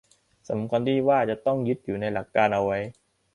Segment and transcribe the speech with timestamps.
[0.49, 2.79] สำคัญที่ว่าจะต้องอยู่ยึดในหลักการเอาไว้